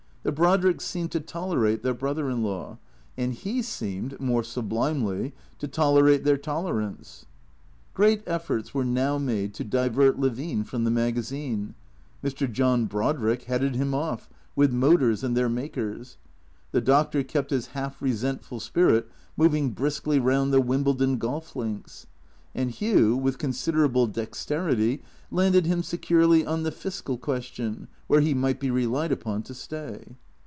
[0.23, 2.77] The Brodricks seemed to tolerate their brother in law;
[3.17, 7.25] and he seemed, more sublimely, to tolerate their tolerance.
[7.95, 11.73] Great eJEforts were now made to divert Levine from the maga zine.
[12.23, 12.49] Mr.
[12.49, 16.17] John Brodrick headed him off with motors and their makers;
[16.71, 22.05] the Doctor kept his half resentful spirit moving briskly round the Wimbledon golf links;
[22.53, 25.01] and Hugh, with considerable dexterity,
[25.33, 30.17] landed him securely on the fiscal question, where he might be relied upon to stay.